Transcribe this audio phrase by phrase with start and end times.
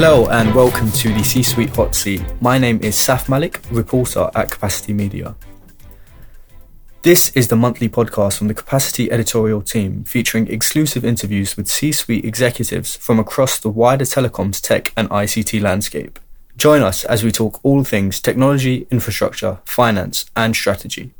[0.00, 2.22] Hello and welcome to the C Suite Hot Seat.
[2.40, 5.34] My name is Saf Malik, reporter at Capacity Media.
[7.02, 11.90] This is the monthly podcast from the Capacity editorial team featuring exclusive interviews with C
[11.90, 16.20] suite executives from across the wider telecoms, tech, and ICT landscape.
[16.56, 21.12] Join us as we talk all things technology, infrastructure, finance, and strategy.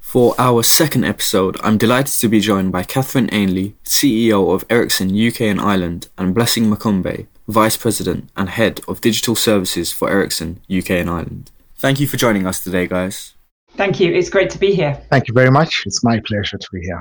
[0.00, 5.18] For our second episode, I'm delighted to be joined by Katherine Ainley, CEO of Ericsson
[5.18, 10.60] UK and Ireland, and Blessing Makumbe, Vice President and Head of Digital Services for Ericsson
[10.70, 11.50] UK and Ireland.
[11.76, 13.34] Thank you for joining us today, guys.
[13.70, 14.12] Thank you.
[14.12, 15.00] It's great to be here.
[15.08, 15.84] Thank you very much.
[15.86, 17.00] It's my pleasure to be here.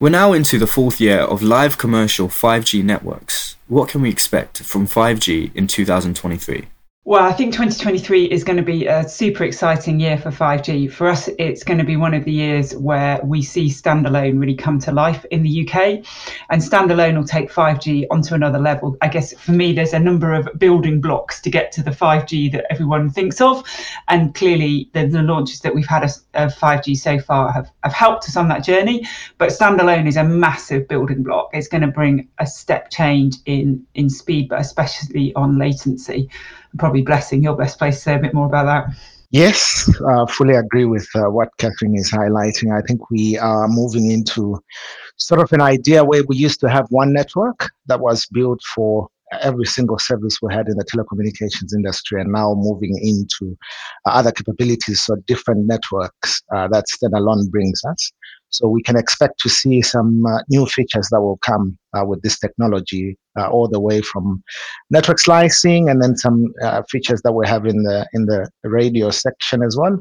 [0.00, 3.56] We're now into the fourth year of live commercial 5G networks.
[3.68, 6.68] What can we expect from 5G in 2023?
[7.08, 10.90] Well, I think 2023 is going to be a super exciting year for 5G.
[10.90, 14.56] For us, it's going to be one of the years where we see standalone really
[14.56, 16.04] come to life in the UK.
[16.50, 18.96] And standalone will take 5G onto another level.
[19.02, 22.50] I guess for me, there's a number of building blocks to get to the 5G
[22.50, 23.62] that everyone thinks of.
[24.08, 27.92] And clearly, the, the launches that we've had of, of 5G so far have, have
[27.92, 29.06] helped us on that journey.
[29.38, 31.50] But standalone is a massive building block.
[31.52, 36.28] It's going to bring a step change in, in speed, but especially on latency
[36.78, 38.96] probably Blessing, your best place to say a bit more about that.
[39.30, 42.76] Yes, uh, fully agree with uh, what Katherine is highlighting.
[42.76, 44.58] I think we are moving into
[45.16, 49.08] sort of an idea where we used to have one network that was built for
[49.40, 53.56] every single service we had in the telecommunications industry and now moving into
[54.06, 58.12] uh, other capabilities so different networks uh, that standalone brings us
[58.50, 62.22] so we can expect to see some uh, new features that will come uh, with
[62.22, 64.42] this technology, uh, all the way from
[64.90, 69.10] network slicing, and then some uh, features that we have in the in the radio
[69.10, 69.98] section as well.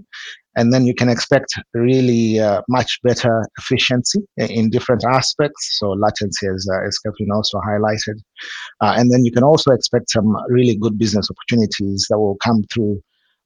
[0.58, 5.78] And then you can expect really uh, much better efficiency in different aspects.
[5.80, 6.98] So latency, as, uh, as
[7.34, 8.22] also highlighted.
[8.82, 13.02] and then you can also expect some really good business opportunities that will come through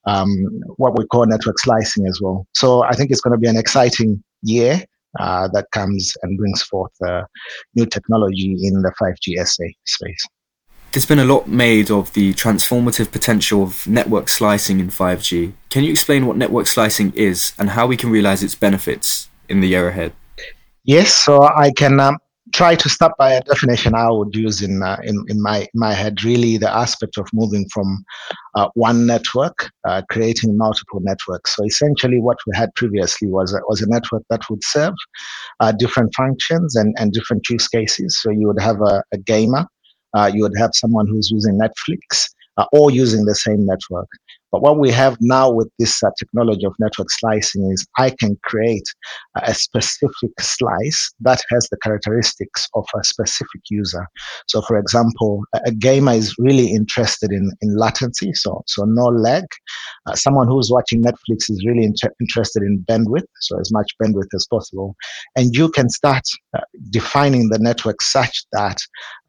[0.06, 0.30] um,
[0.78, 2.46] what we call network slicing as well.
[2.54, 4.84] So I think it's going to be an exciting year
[5.20, 7.24] uh, that comes and brings forth uh,
[7.76, 10.28] new technology in the 5G SA space.
[10.92, 15.54] There's been a lot made of the transformative potential of network slicing in 5G.
[15.70, 19.62] Can you explain what network slicing is and how we can realize its benefits in
[19.62, 20.14] the year ahead?
[20.84, 22.18] Yes, so I can um,
[22.54, 25.94] try to start by a definition I would use in uh, in, in my my
[25.94, 26.24] head.
[26.24, 28.04] Really, the aspect of moving from
[28.56, 31.56] uh, one network, uh, creating multiple networks.
[31.56, 34.94] So essentially, what we had previously was a, was a network that would serve
[35.60, 38.20] uh, different functions and and different use cases.
[38.22, 39.66] So you would have a, a gamer,
[40.14, 44.08] uh, you would have someone who's using Netflix, uh, all using the same network.
[44.52, 48.38] But what we have now with this uh, technology of network slicing is I can
[48.44, 48.88] create
[49.36, 54.08] a specific slice that has the characteristics of a specific user.
[54.48, 59.44] So, for example, a gamer is really interested in, in latency, so, so no lag.
[60.08, 64.34] Uh, someone who's watching Netflix is really inter- interested in bandwidth, so as much bandwidth
[64.34, 64.96] as possible.
[65.36, 66.24] And you can start
[66.56, 68.78] uh, defining the network such that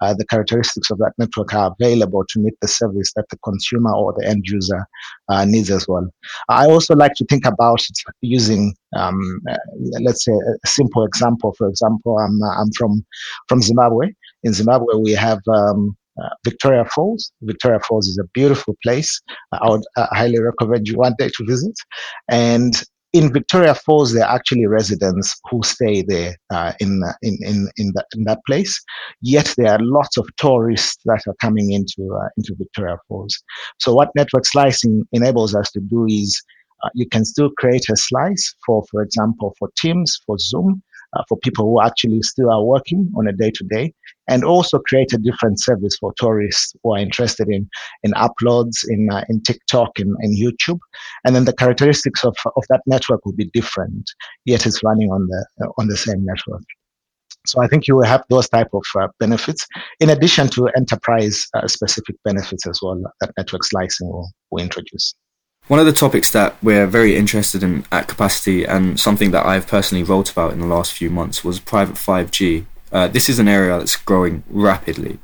[0.00, 3.94] uh, the characteristics of that network are available to meet the service that the consumer
[3.94, 4.86] or the end user
[5.28, 6.08] uh, needs as well.
[6.48, 7.80] I also like to think about
[8.20, 9.56] using, um, uh,
[10.00, 11.54] let's say, a simple example.
[11.56, 13.04] For example, I'm, uh, I'm from,
[13.48, 14.08] from Zimbabwe.
[14.42, 17.32] In Zimbabwe, we have um, uh, Victoria Falls.
[17.42, 19.20] Victoria Falls is a beautiful place.
[19.52, 21.74] I would uh, highly recommend you one day to visit.
[22.28, 22.74] And
[23.12, 27.92] in Victoria Falls, there are actually residents who stay there uh, in, in, in, in,
[28.14, 28.80] in, that place.
[29.20, 33.42] Yet there are lots of tourists that are coming into, uh, into Victoria Falls.
[33.78, 36.40] So what network slicing enables us to do is
[36.84, 40.82] uh, you can still create a slice for, for example, for Teams, for Zoom,
[41.14, 43.92] uh, for people who actually still are working on a day to day,
[44.28, 47.68] and also create a different service for tourists who are interested in
[48.02, 50.80] in uploads in uh, in TikTok and, and YouTube.
[51.24, 54.10] And then the characteristics of, of that network will be different,
[54.44, 56.62] yet it's running on the uh, on the same network.
[57.46, 59.66] So I think you will have those type of uh, benefits
[59.98, 65.14] in addition to enterprise uh, specific benefits as well that network slicing will, will introduce.
[65.70, 69.68] One of the topics that we're very interested in at Capacity and something that I've
[69.68, 72.64] personally wrote about in the last few months was private 5G.
[72.90, 75.20] Uh, this is an area that's growing rapidly.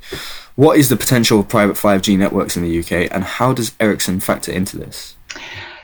[0.55, 4.21] What is the potential of private 5G networks in the UK and how does Ericsson
[4.21, 5.17] factor into this?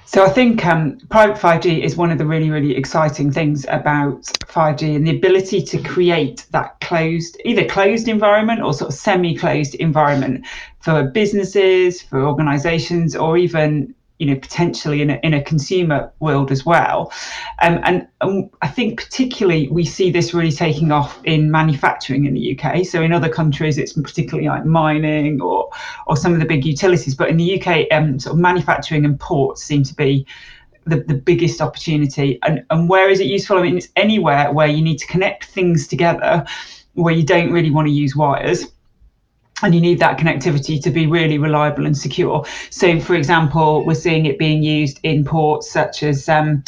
[0.05, 4.23] So I think um, private 5G is one of the really, really exciting things about
[4.23, 9.75] 5G and the ability to create that closed, either closed environment or sort of semi-closed
[9.75, 10.47] environment
[10.79, 16.53] for businesses, for organizations, or even you know potentially in a, in a consumer world
[16.53, 17.13] as well.
[17.61, 22.35] Um, and, and i think particularly we see this really taking off in manufacturing in
[22.35, 25.69] the uk so in other countries it's particularly like mining or
[26.07, 27.17] or some of the big utilities.
[27.17, 30.25] But in the uk um, sort of manufacturing and ports seem to be
[30.85, 32.39] the, the biggest opportunity.
[32.43, 33.59] And, and where is it useful?
[33.59, 36.47] I mean it's anywhere where you need to connect things together
[36.95, 38.67] where you don't really want to use wires
[39.63, 42.45] and you need that connectivity to be really reliable and secure.
[42.71, 46.65] So, for example, we're seeing it being used in ports such as um,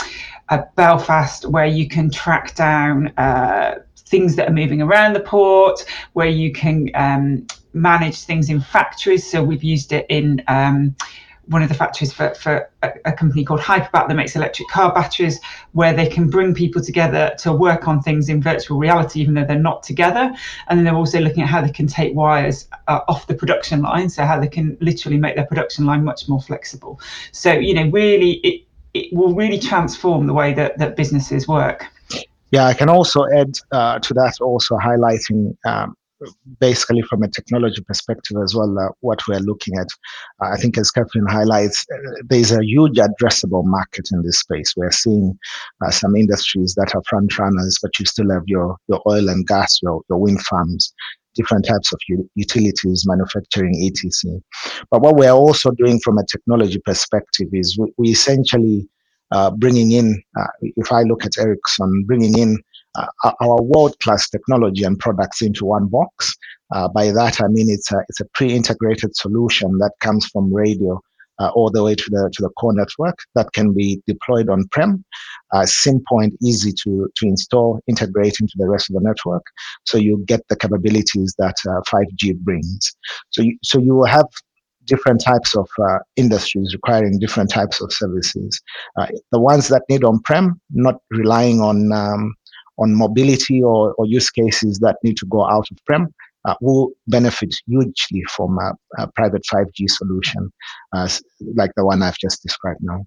[0.49, 5.85] uh, Belfast, where you can track down uh, things that are moving around the port,
[6.13, 9.29] where you can um, manage things in factories.
[9.29, 10.95] So, we've used it in um,
[11.47, 14.93] one of the factories for, for a, a, company called Hyperbat that makes electric car
[14.93, 15.41] batteries,
[15.73, 19.45] where they can bring people together to work on things in virtual reality, even though
[19.45, 20.33] they're not together.
[20.69, 23.83] And then they're also looking at how they can take wires uh, off the production
[23.83, 27.01] line, so how they can literally make their production line much more flexible.
[27.33, 28.65] So, you know, really, it,
[28.95, 31.87] it will really transform the way that, that businesses work.
[32.51, 35.97] Yeah, I can also add uh, to that, also highlighting um,
[36.61, 39.89] basically from a technology perspective as well, uh, what we're looking at.
[40.43, 44.75] Uh, I think as Katherine highlights, uh, there's a huge addressable market in this space.
[44.77, 45.39] We're seeing
[45.85, 49.47] uh, some industries that are front runners, but you still have your, your oil and
[49.47, 50.93] gas, your, your wind farms,
[51.35, 52.01] different types of
[52.35, 54.41] utilities, manufacturing, etc.
[54.91, 58.89] But what we're also doing from a technology perspective is we, we essentially
[59.31, 62.59] uh, bringing in, uh, if I look at Ericsson, bringing in
[63.41, 66.35] our world-class technology and products into one box.
[66.73, 71.01] Uh, by that I mean it's a it's a pre-integrated solution that comes from radio
[71.39, 74.67] uh, all the way to the to the core network that can be deployed on
[74.71, 75.05] prem,
[75.53, 79.43] uh, simple and easy to to install, integrate into the rest of the network,
[79.85, 82.97] so you get the capabilities that 5G uh, brings.
[83.31, 84.27] So you, so you will have
[84.87, 88.61] different types of uh, industries requiring different types of services.
[88.99, 92.35] Uh, the ones that need on-prem, not relying on um,
[92.79, 96.13] on mobility or, or use cases that need to go out of prem
[96.45, 100.53] uh, will benefit hugely from a, a private 5G solution
[100.93, 101.09] uh,
[101.55, 103.07] like the one I've just described now.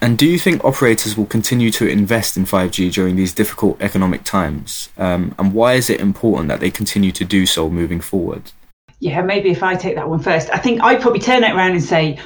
[0.00, 4.24] And do you think operators will continue to invest in 5G during these difficult economic
[4.24, 4.90] times?
[4.98, 8.52] Um, and why is it important that they continue to do so moving forward?
[9.00, 11.72] Yeah, maybe if I take that one first, I think I'd probably turn it around
[11.72, 12.18] and say,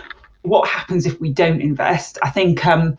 [0.42, 2.18] what happens if we don't invest?
[2.22, 2.96] I think, um,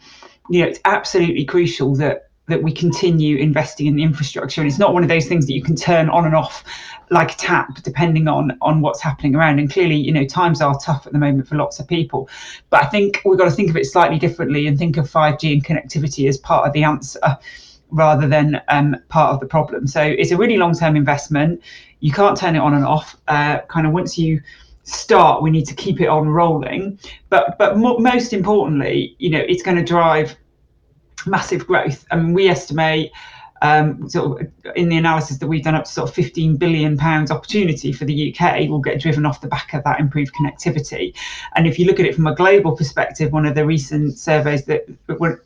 [0.49, 4.61] you know, it's absolutely crucial that that we continue investing in the infrastructure.
[4.61, 6.63] And it's not one of those things that you can turn on and off
[7.09, 9.59] like a tap, depending on on what's happening around.
[9.59, 12.29] And clearly, you know, times are tough at the moment for lots of people.
[12.69, 15.53] But I think we've got to think of it slightly differently and think of 5G
[15.53, 17.19] and connectivity as part of the answer
[17.89, 19.85] rather than um, part of the problem.
[19.87, 21.61] So it's a really long-term investment.
[21.99, 23.17] You can't turn it on and off.
[23.27, 24.41] Uh, kind of once you
[24.83, 26.99] start, we need to keep it on rolling.
[27.29, 30.35] But but mo- most importantly, you know, it's going to drive
[31.27, 32.05] massive growth.
[32.11, 33.11] And we estimate
[33.61, 36.97] um, sort of in the analysis that we've done up to sort of 15 billion
[36.97, 41.15] pounds opportunity for the UK will get driven off the back of that improved connectivity.
[41.55, 44.65] And if you look at it from a global perspective, one of the recent surveys
[44.65, 44.85] that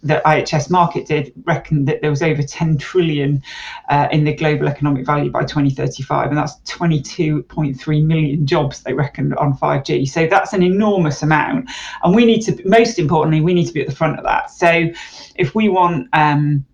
[0.03, 3.41] that IHS Markit did reckoned that there was over 10 trillion
[3.89, 9.35] uh, in the global economic value by 2035, and that's 22.3 million jobs they reckoned
[9.35, 10.07] on 5G.
[10.07, 11.69] So that's an enormous amount,
[12.03, 14.51] and we need to, most importantly, we need to be at the front of that.
[14.51, 14.89] So
[15.35, 16.65] if we want um,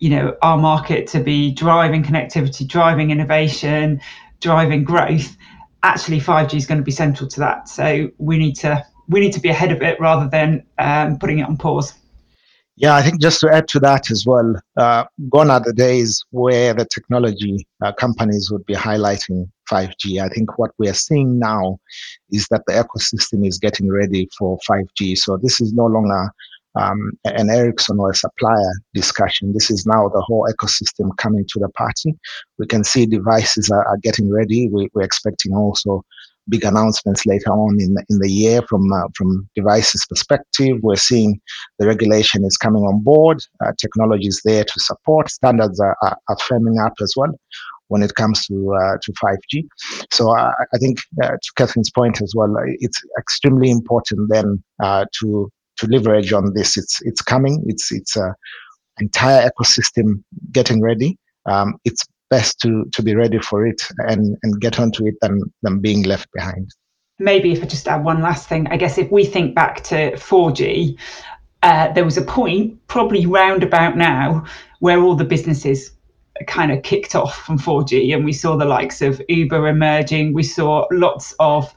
[0.00, 4.00] you know our market to be driving connectivity, driving innovation,
[4.40, 5.36] driving growth,
[5.82, 7.68] actually 5G is going to be central to that.
[7.68, 11.38] So we need to we need to be ahead of it rather than um, putting
[11.38, 11.94] it on pause.
[12.76, 16.24] Yeah, I think just to add to that as well, uh, gone are the days
[16.30, 20.22] where the technology uh, companies would be highlighting 5G.
[20.22, 21.78] I think what we are seeing now
[22.30, 25.18] is that the ecosystem is getting ready for 5G.
[25.18, 26.32] So this is no longer
[26.76, 29.52] um, an Ericsson or a supplier discussion.
[29.52, 32.14] This is now the whole ecosystem coming to the party.
[32.58, 34.68] We can see devices are, are getting ready.
[34.68, 36.04] We, are expecting also
[36.48, 40.78] big announcements later on in, in the year from uh, from devices perspective.
[40.82, 41.40] We're seeing
[41.78, 43.42] the regulation is coming on board.
[43.64, 45.30] Uh, technology is there to support.
[45.30, 47.32] Standards are, are, are firming up as well
[47.88, 49.66] when it comes to uh, to 5G.
[50.12, 55.04] So I, I think uh, to Katherine's point as well, it's extremely important then uh,
[55.20, 55.50] to
[55.80, 56.76] to leverage on this.
[56.76, 57.62] It's it's coming.
[57.66, 58.34] It's it's a
[59.00, 60.22] entire ecosystem
[60.52, 61.18] getting ready.
[61.46, 65.40] Um, it's best to to be ready for it and and get onto it than
[65.62, 66.70] than being left behind.
[67.18, 70.12] Maybe if I just add one last thing, I guess if we think back to
[70.12, 70.98] 4G,
[71.62, 74.46] uh, there was a point probably round about now
[74.78, 75.90] where all the businesses
[76.46, 80.32] kind of kicked off from 4G and we saw the likes of Uber emerging.
[80.32, 81.74] We saw lots of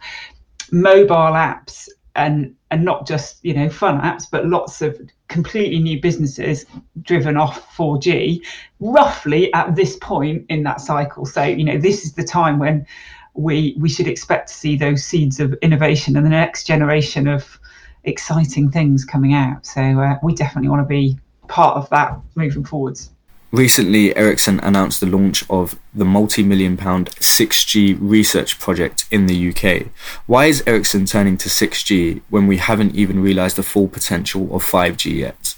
[0.72, 6.00] mobile apps and and not just you know fun apps but lots of completely new
[6.00, 6.66] businesses
[7.02, 8.40] driven off 4G
[8.80, 11.26] roughly at this point in that cycle.
[11.26, 12.86] So you know this is the time when
[13.34, 17.60] we we should expect to see those seeds of innovation and the next generation of
[18.04, 19.66] exciting things coming out.
[19.66, 21.18] So uh, we definitely want to be
[21.48, 23.10] part of that moving forwards
[23.54, 29.50] Recently, Ericsson announced the launch of the multi million pound 6G research project in the
[29.50, 29.90] UK.
[30.26, 34.64] Why is Ericsson turning to 6G when we haven't even realised the full potential of
[34.64, 35.54] 5G yet?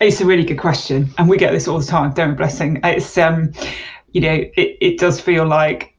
[0.00, 2.78] It's a really good question, and we get this all the time, don't Blessing?
[2.84, 3.52] It's, um,
[4.12, 5.92] you know, it, it does feel like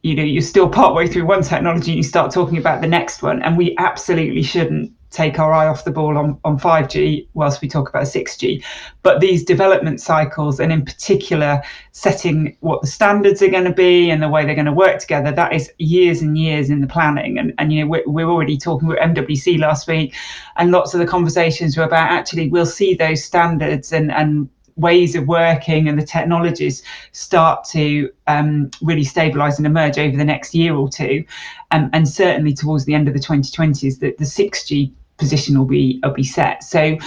[0.00, 3.22] you know you're still partway through one technology and you start talking about the next
[3.22, 7.60] one and we absolutely shouldn't take our eye off the ball on, on 5G whilst
[7.60, 8.64] we talk about 6G.
[9.02, 14.10] But these development cycles, and in particular, setting what the standards are going to be
[14.10, 16.86] and the way they're going to work together, that is years and years in the
[16.86, 17.38] planning.
[17.38, 20.14] And, and you know, we're, we're already talking with MWC last week,
[20.56, 25.14] and lots of the conversations were about actually we'll see those standards and, and ways
[25.14, 30.54] of working and the technologies start to um, really stabilize and emerge over the next
[30.54, 31.24] year or two.
[31.70, 34.92] Um, and certainly towards the end of the 2020s, that the 6G
[35.22, 36.64] position will be will be set.
[36.64, 36.98] So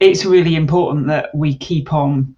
[0.00, 2.36] it's really important that we keep on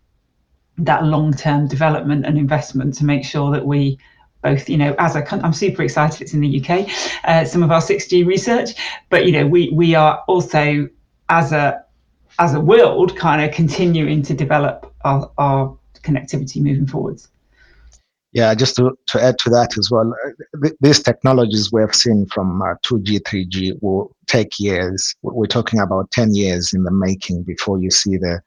[0.79, 3.99] that long term development and investment to make sure that we
[4.43, 6.71] both you know as a i'm super excited it's in the uk
[7.25, 8.71] uh, some of our 6g research
[9.11, 10.89] but you know we we are also
[11.29, 11.85] as a
[12.39, 17.29] as a world kind of continuing to develop our, our connectivity moving forwards
[18.33, 22.27] yeah, just to, to add to that as well, uh, these technologies we have seen
[22.27, 25.15] from uh, 2G, 3G will take years.
[25.23, 28.41] We're talking about 10 years in the making before you see the,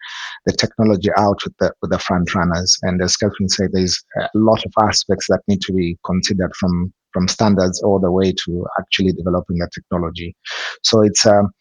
[0.46, 2.78] the technology out with the, with the front runners.
[2.84, 6.94] And as Katherine said, there's a lot of aspects that need to be considered from,
[7.12, 10.34] from standards all the way to actually developing the technology.
[10.84, 11.52] So it's, um,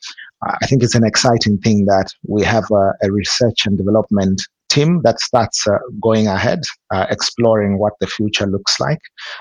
[0.45, 5.01] I think it's an exciting thing that we have a, a research and development team
[5.05, 6.61] that starts uh, going ahead,
[6.95, 9.01] uh, exploring what the future looks like.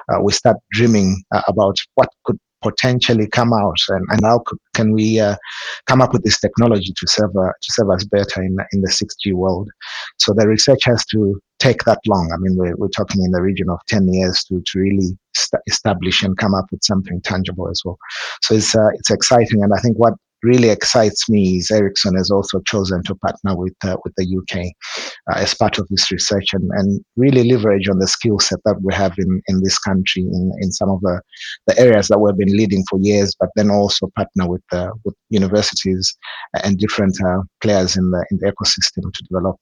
[0.09, 4.59] Uh, we start dreaming uh, about what could potentially come out and, and how could,
[4.75, 5.35] can we uh,
[5.87, 8.89] come up with this technology to serve uh, to serve us better in in the
[8.89, 9.69] 6G world.
[10.19, 12.31] So the research has to take that long.
[12.33, 15.61] I mean, we're, we're talking in the region of 10 years to, to really st-
[15.67, 17.97] establish and come up with something tangible as well.
[18.43, 22.59] So it's it's exciting, and I think what really excites me is Ericsson has also
[22.61, 24.65] chosen to partner with uh, with the UK
[25.31, 28.81] uh, as part of this research and, and really leverage on the skill set that
[28.81, 31.21] we have in, in this country in, in some of the,
[31.67, 35.15] the areas that we've been leading for years, but then also partner with uh, with
[35.29, 36.15] universities
[36.63, 39.57] and different uh, players in the in the ecosystem to develop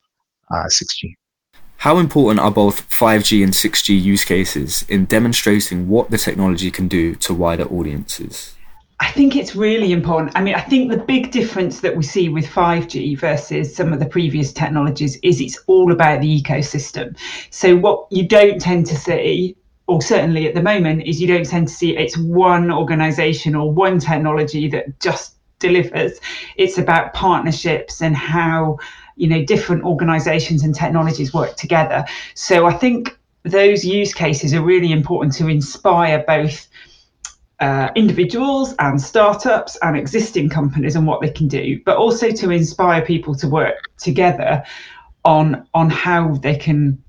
[0.52, 1.12] 6G.
[1.12, 6.72] Uh, How important are both 5G and 6G use cases in demonstrating what the technology
[6.72, 8.56] can do to wider audiences?
[9.02, 10.36] I think it's really important.
[10.36, 14.00] I mean, I think the big difference that we see with 5G versus some of
[14.00, 17.18] the previous technologies is it's all about the ecosystem.
[17.50, 19.56] So, what you don't tend to see,
[19.88, 23.72] or certainly at the moment, is you don't tend to see it's one organization or
[23.72, 26.20] one technology that just delivers.
[26.58, 28.80] It's about partnerships and how,
[29.16, 32.04] you know, different organizations and technologies work together.
[32.34, 36.68] So, I think those use cases are really important to inspire both
[37.60, 42.52] uh, individuals and startups and existing companies and what they can do, but also to
[42.52, 44.64] inspire people to work together
[45.26, 47.04] on on how they can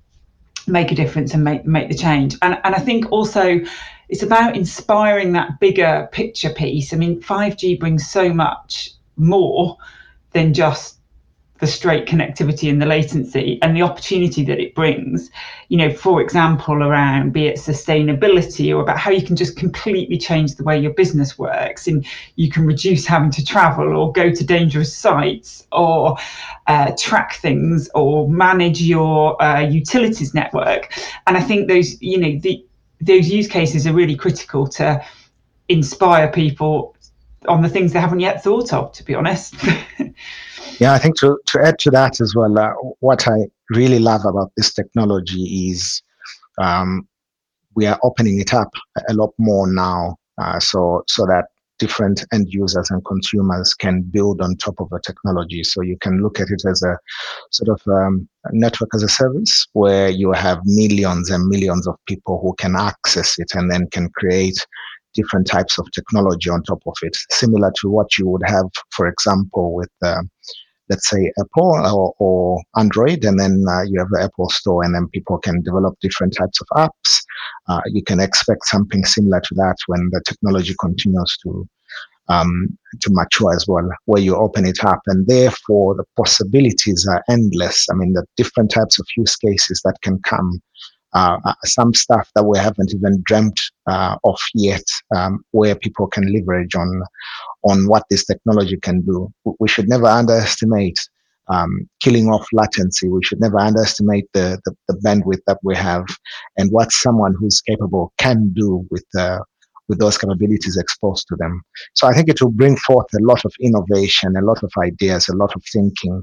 [0.67, 2.37] make a difference and make make the change.
[2.43, 3.61] And and I think also
[4.09, 6.93] it's about inspiring that bigger picture piece.
[6.93, 9.77] I mean, 5G brings so much more
[10.33, 11.00] than just
[11.61, 15.31] the straight connectivity and the latency and the opportunity that it brings,
[15.69, 20.17] you know, for example, around be it sustainability or about how you can just completely
[20.17, 24.33] change the way your business works and you can reduce having to travel or go
[24.33, 26.17] to dangerous sites or
[26.67, 30.93] uh, track things or manage your uh, utilities network.
[31.27, 32.65] And I think those, you know, the,
[33.01, 35.05] those use cases are really critical to
[35.69, 36.97] inspire people
[37.49, 39.55] on the things they haven't yet thought of, to be honest.
[40.81, 44.25] Yeah, I think to, to add to that as well, uh, what I really love
[44.25, 46.03] about this technology is
[46.59, 47.07] um,
[47.77, 48.71] we are opening it up
[49.09, 51.45] a lot more now, uh, so so that
[51.79, 55.63] different end users and consumers can build on top of the technology.
[55.65, 56.97] So you can look at it as a
[57.51, 62.41] sort of um, network as a service where you have millions and millions of people
[62.43, 64.59] who can access it and then can create
[65.15, 69.09] different types of technology on top of it, similar to what you would have, for
[69.09, 70.23] example, with uh,
[70.91, 74.95] let's say Apple or, or Android, and then uh, you have the Apple Store, and
[74.95, 77.13] then people can develop different types of apps.
[77.69, 81.67] Uh, you can expect something similar to that when the technology continues to
[82.29, 87.23] um, to mature as well, where you open it up, and therefore the possibilities are
[87.29, 87.87] endless.
[87.91, 90.61] I mean, the different types of use cases that can come.
[91.13, 94.85] Uh, uh some stuff that we haven't even dreamt uh, of yet,
[95.17, 97.03] um, where people can leverage on
[97.65, 99.29] on what this technology can do.
[99.59, 100.99] We should never underestimate
[101.51, 103.09] um, killing off latency.
[103.09, 106.05] We should never underestimate the, the, the, bandwidth that we have
[106.57, 109.41] and what someone who's capable can do with uh,
[109.89, 111.61] with those capabilities exposed to them.
[111.95, 115.29] So I think it will bring forth a lot of innovation, a lot of ideas,
[115.29, 116.23] a lot of thinking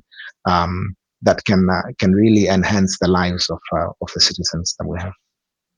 [0.49, 4.87] um, that can uh, can really enhance the lives of uh, of the citizens that
[4.87, 5.13] we have.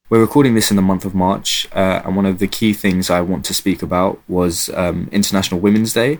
[0.09, 3.09] We're recording this in the month of March, uh, and one of the key things
[3.09, 6.19] I want to speak about was um, International Women's Day.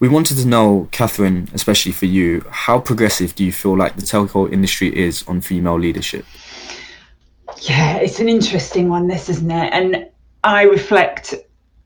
[0.00, 4.02] We wanted to know, Katherine, especially for you, how progressive do you feel like the
[4.02, 6.26] telco industry is on female leadership?
[7.62, 9.72] Yeah, it's an interesting one, this, isn't it?
[9.72, 10.08] And
[10.42, 11.34] I reflect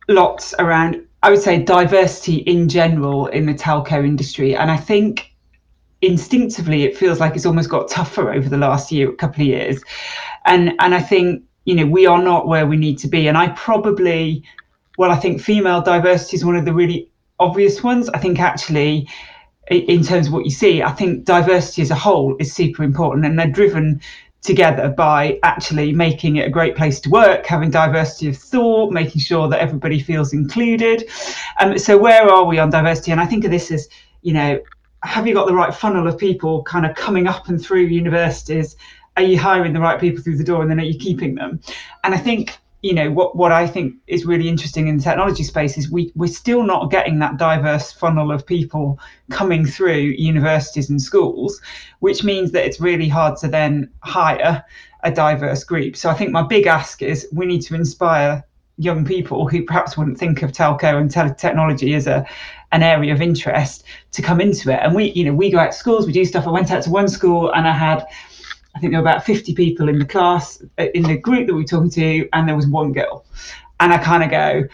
[0.09, 4.57] lots around, I would say, diversity in general in the telco industry.
[4.57, 5.28] And I think
[6.01, 9.49] instinctively it feels like it's almost got tougher over the last year, a couple of
[9.49, 9.83] years.
[10.45, 13.29] And and I think, you know, we are not where we need to be.
[13.29, 14.45] And I probably
[14.97, 18.09] well, I think female diversity is one of the really obvious ones.
[18.09, 19.09] I think actually,
[19.71, 23.25] in terms of what you see, I think diversity as a whole is super important,
[23.25, 24.01] and they're driven
[24.41, 29.21] together by actually making it a great place to work, having diversity of thought, making
[29.21, 31.09] sure that everybody feels included.
[31.61, 33.13] Um, so where are we on diversity?
[33.13, 33.89] And I think of this as,
[34.23, 34.61] you know,
[35.03, 38.77] have you got the right funnel of people kind of coming up and through universities?
[39.17, 41.61] Are you hiring the right people through the door and then are you keeping them?
[42.05, 45.43] And I think you know what what I think is really interesting in the technology
[45.43, 49.01] space is we we're still not getting that diverse funnel of people
[49.31, 51.61] coming through universities and schools,
[51.99, 54.65] which means that it's really hard to then hire
[55.03, 55.97] a diverse group.
[55.97, 58.45] So I think my big ask is we need to inspire
[58.79, 62.27] young people who perhaps wouldn't think of telco and tele- technology as a
[62.73, 64.79] an area of interest to come into it.
[64.83, 66.47] And we, you know, we go out to schools, we do stuff.
[66.47, 68.07] I went out to one school and I had
[68.79, 71.55] I think there were about 50 people in the class, uh, in the group that
[71.55, 73.25] we were talking to, and there was one girl.
[73.81, 74.69] And I kind of go,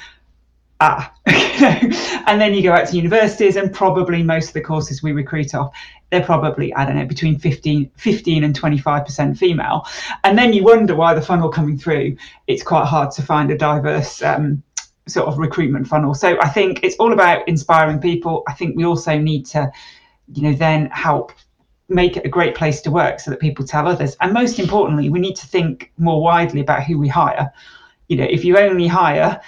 [0.84, 1.14] ah.
[2.26, 5.54] and then you go out to universities, and probably most of the courses we recruit
[5.54, 5.74] off,
[6.10, 9.86] they're probably, I don't know, between 15, 15 and 25% female.
[10.22, 12.16] And then you wonder why the funnel coming through,
[12.46, 14.62] it's quite hard to find a diverse um,
[15.08, 16.14] sort of recruitment funnel.
[16.14, 18.42] So I think it's all about inspiring people.
[18.46, 19.70] I think we also need to,
[20.32, 21.32] you know, then help
[21.88, 24.16] make it a great place to work so that people tell others.
[24.20, 27.52] And most importantly, we need to think more widely about who we hire.
[28.08, 29.40] You know, if you only hire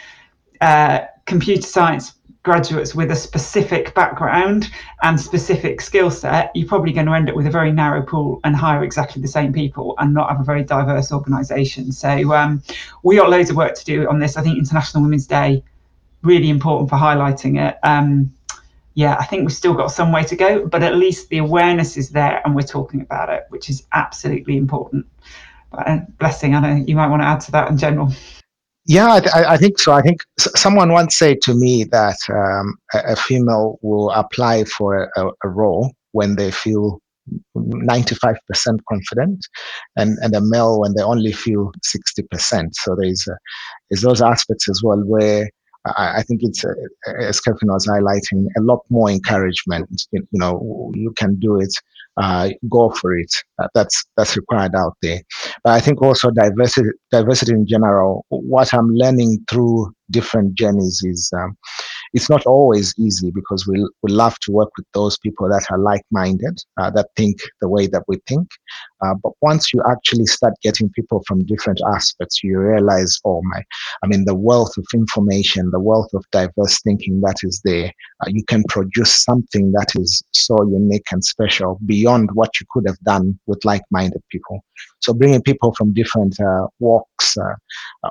[0.61, 2.15] uh, computer science
[2.47, 4.71] graduates with a specific background
[5.03, 8.41] and specific skill set, you're probably going to end up with a very narrow pool
[8.45, 11.91] and hire exactly the same people and not have a very diverse organisation.
[11.91, 12.63] So um,
[13.03, 14.37] we got loads of work to do on this.
[14.37, 15.63] I think International Women's Day
[16.23, 17.79] really important for highlighting it.
[17.83, 18.33] Um,
[18.95, 21.97] yeah, I think we've still got some way to go, but at least the awareness
[21.97, 25.05] is there and we're talking about it, which is absolutely important.
[25.73, 28.13] But uh, blessing, I know you might want to add to that in general.
[28.87, 29.93] Yeah, I, th- I think so.
[29.93, 35.11] I think someone once said to me that um, a, a, female will apply for
[35.17, 37.01] a, a role when they feel
[37.57, 38.39] 95%
[38.89, 39.45] confident
[39.97, 42.69] and, and a male when they only feel 60%.
[42.75, 43.27] So there's,
[43.91, 45.51] there's those aspects as well where
[45.87, 46.73] I, I think it's, uh,
[47.21, 49.89] as Kevin was highlighting, a lot more encouragement.
[50.13, 51.75] You, you know, you can do it.
[52.17, 53.31] Uh, go for it.
[53.63, 55.21] Uh, that's that's required out there.
[55.63, 58.25] But I think also diversity, diversity in general.
[58.31, 61.57] What I'm learning through different journeys is um,
[62.13, 65.79] it's not always easy because we we love to work with those people that are
[65.79, 68.49] like-minded, uh, that think the way that we think.
[69.05, 73.63] Uh, but once you actually start getting people from different aspects, you realize, oh my,
[74.03, 77.93] I mean, the wealth of information, the wealth of diverse thinking that is there.
[78.23, 82.85] Uh, you can produce something that is so unique and special beyond what you could
[82.87, 84.61] have done with like-minded people.
[85.01, 87.55] So bringing people from different uh, walks uh,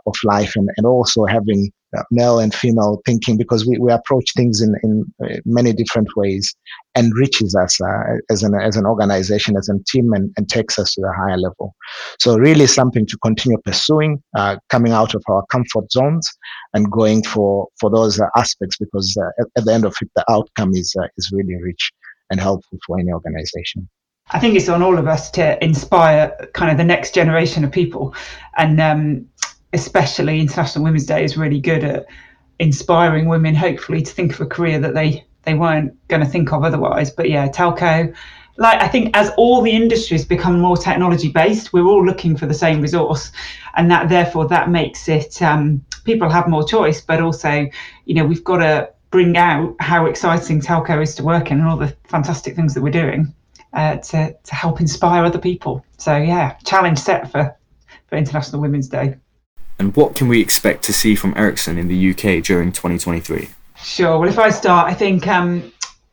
[0.06, 1.72] of life and, and also having
[2.12, 6.54] male and female thinking because we, we approach things in, in uh, many different ways
[6.98, 10.94] enriches us uh, as, an, as an organization, as a team, and, and takes us
[10.94, 11.76] to the higher level.
[12.20, 16.30] So, really, something to continue pursuing, uh, coming out of our comfort zones
[16.74, 20.10] and going for, for those uh, aspects because uh, at, at, the end of it,
[20.16, 21.92] the outcome is, is really rich
[22.30, 23.88] and helpful for any organization.
[24.32, 27.72] I think it's on all of us to inspire kind of the next generation of
[27.72, 28.16] people.
[28.58, 29.28] And um,
[29.76, 32.06] especially International Women's Day is really good at
[32.60, 36.52] inspiring women, hopefully, to think of a career that they they weren't going to think
[36.52, 37.12] of otherwise.
[37.12, 38.16] But yeah, telco,
[38.58, 42.48] like I think as all the industries become more technology based, we're all looking for
[42.48, 43.32] the same resource,
[43.76, 47.68] and that therefore that makes it um, people have more choice, but also
[48.06, 51.68] you know we've got to bring out how exciting telco is to work in and
[51.68, 53.34] all the fantastic things that we're doing
[53.72, 55.86] uh, to, to help inspire other people.
[55.98, 57.56] So yeah, challenge set for,
[58.08, 59.16] for International Women's Day.
[59.78, 63.50] And what can we expect to see from Ericsson in the UK during 2023?
[63.78, 64.18] Sure.
[64.18, 65.62] Well, if I start, I think um,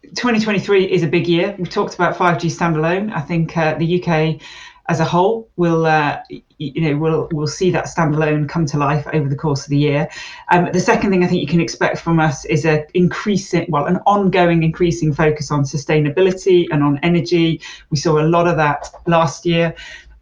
[0.02, 1.54] 2023 is a big year.
[1.58, 3.12] We've talked about 5G standalone.
[3.12, 4.40] I think uh, the UK
[4.88, 6.18] as a whole will uh,
[6.58, 9.78] you know we'll we'll see that standalone come to life over the course of the
[9.78, 10.08] year.
[10.50, 13.86] Um, the second thing I think you can expect from us is a increasing well
[13.86, 17.60] an ongoing increasing focus on sustainability and on energy.
[17.90, 19.74] We saw a lot of that last year.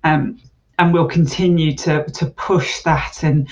[0.04, 0.38] Um,
[0.80, 3.48] and we'll continue to, to push that and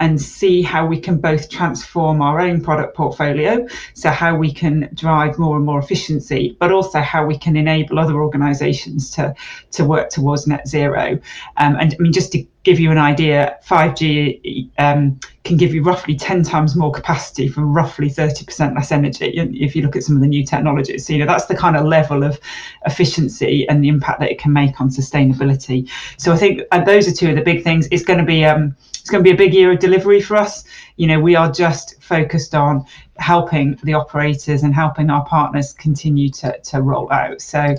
[0.00, 4.88] and see how we can both transform our own product portfolio, so how we can
[4.94, 9.34] drive more and more efficiency, but also how we can enable other organisations to
[9.70, 11.18] to work towards net zero.
[11.58, 15.82] Um, and I mean, just to give you an idea, 5G um, can give you
[15.82, 20.14] roughly 10 times more capacity for roughly 30% less energy if you look at some
[20.14, 21.06] of the new technologies.
[21.06, 22.38] So, you know, that's the kind of level of
[22.84, 25.88] efficiency and the impact that it can make on sustainability.
[26.18, 27.88] So I think uh, those are two of the big things.
[27.90, 30.36] It's going to be um, it's going to be a big year of delivery for
[30.36, 30.64] us.
[30.96, 32.84] You know, we are just focused on
[33.16, 37.40] helping the operators and helping our partners continue to, to roll out.
[37.40, 37.74] So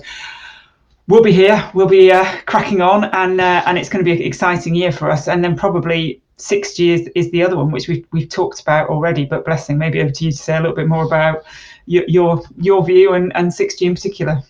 [1.08, 1.70] we'll be here.
[1.74, 4.92] We'll be uh, cracking on, and uh, and it's going to be an exciting year
[4.92, 5.28] for us.
[5.28, 9.24] And then probably 6G is, is the other one, which we've we've talked about already.
[9.24, 11.44] But blessing, maybe over to you to say a little bit more about
[11.86, 14.42] your your, your view and, and 6G in particular.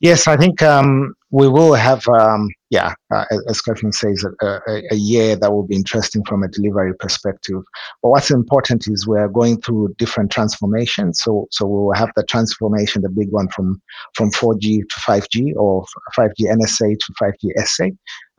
[0.00, 4.82] Yes, I think um, we will have, um, yeah, uh, as Katherine says, a, a,
[4.90, 7.62] a, year that will be interesting from a delivery perspective.
[8.02, 11.20] But what's important is we're going through different transformations.
[11.22, 13.80] So, so we will have the transformation, the big one from
[14.14, 17.86] from 4G to 5G or 5G NSA to 5G SA.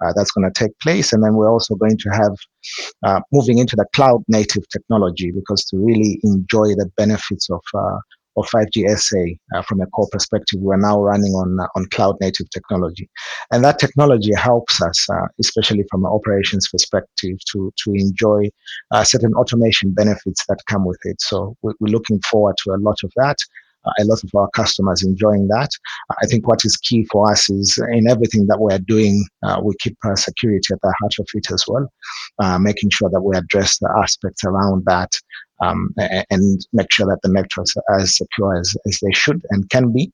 [0.05, 2.35] Uh, that's going to take place, and then we're also going to have
[3.03, 7.61] uh, moving into the cloud native technology because to really enjoy the benefits of
[8.37, 12.15] or 5G SA uh, from a core perspective, we're now running on uh, on cloud
[12.21, 13.09] native technology,
[13.51, 18.47] and that technology helps us, uh, especially from an operations perspective, to to enjoy
[18.91, 21.19] uh, certain automation benefits that come with it.
[21.19, 23.37] So we're, we're looking forward to a lot of that.
[23.87, 25.69] Uh, a lot of our customers enjoying that.
[26.21, 29.73] I think what is key for us is in everything that we're doing, uh, we
[29.79, 31.87] keep security at the heart of it as well,
[32.59, 35.11] making sure that we address the aspects around that
[35.61, 39.69] um, and make sure that the networks are as secure as, as they should and
[39.69, 40.11] can be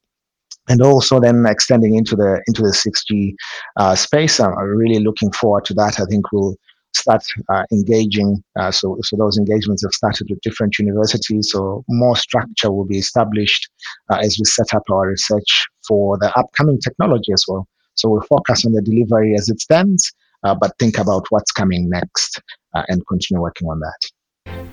[0.70, 3.36] and also then extending into the into the 6G
[3.78, 4.40] uh, space.
[4.40, 6.00] I'm really looking forward to that.
[6.00, 6.56] I think we'll
[7.04, 8.44] start uh, engaging.
[8.60, 11.50] Uh, so so those engagements have started with different universities.
[11.52, 13.70] So more structure will be established
[14.10, 15.52] uh, as we set up our research
[15.88, 17.68] for the upcoming technology as well.
[17.96, 20.12] So we'll focus on the delivery as it stands,
[20.44, 22.42] uh, but think about what's coming next
[22.74, 24.02] uh, and continue working on that.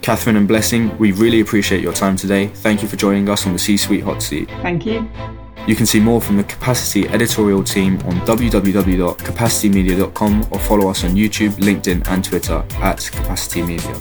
[0.02, 2.46] Katherine and Blessing, we really appreciate your time today.
[2.46, 4.48] Thank you for joining us on the C Suite Hot Seat.
[4.62, 5.08] Thank you.
[5.70, 11.10] You can see more from the Capacity editorial team on www.capacitymedia.com or follow us on
[11.10, 13.94] YouTube, LinkedIn, and Twitter at Capacity Media.